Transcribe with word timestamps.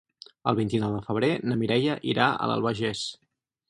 El 0.51 0.57
vint-i-nou 0.59 0.95
de 0.95 1.03
febrer 1.11 1.31
na 1.51 1.61
Mireia 1.63 2.01
irà 2.17 2.35
a 2.43 2.53
l'Albagés. 2.53 3.09